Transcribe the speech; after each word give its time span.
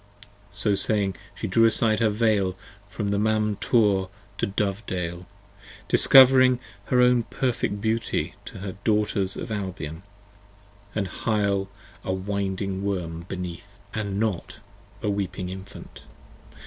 45 0.49 0.57
So 0.57 0.73
saying, 0.73 1.15
She 1.35 1.45
drew 1.47 1.65
aside 1.65 1.99
her 1.99 2.09
Veil 2.09 2.57
from 2.89 3.11
Mam 3.21 3.57
Tor 3.57 4.09
to 4.39 4.47
Dovedale, 4.47 5.27
Discovering 5.87 6.57
her 6.85 7.01
own 7.01 7.21
perfect 7.21 7.79
beauty 7.81 8.33
to 8.45 8.57
the 8.57 8.73
Daughters 8.83 9.37
of 9.37 9.51
Albion 9.51 10.01
And 10.95 11.07
Hyle 11.07 11.69
a 12.03 12.11
winding 12.13 12.81
Worm 12.83 13.25
beneath 13.29 13.77
and 13.93 14.19
not 14.19 14.57
a 15.03 15.09
weeping 15.11 15.49
Infant. 15.49 16.01